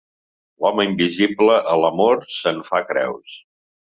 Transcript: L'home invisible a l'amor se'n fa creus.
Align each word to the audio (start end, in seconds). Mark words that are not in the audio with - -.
L'home 0.63 0.79
invisible 0.87 1.59
a 1.75 1.77
l'amor 1.83 2.25
se'n 2.37 2.65
fa 2.71 2.83
creus. 2.89 3.37